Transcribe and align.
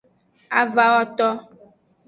Avawoto. 0.61 1.27